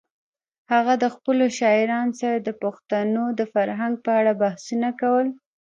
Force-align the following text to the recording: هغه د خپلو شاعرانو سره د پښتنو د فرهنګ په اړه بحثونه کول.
هغه 0.73 0.93
د 1.03 1.05
خپلو 1.15 1.45
شاعرانو 1.59 2.13
سره 2.21 2.37
د 2.39 2.49
پښتنو 2.63 3.23
د 3.39 3.41
فرهنګ 3.53 3.93
په 4.05 4.11
اړه 4.19 4.31
بحثونه 4.41 4.89
کول. 5.01 5.27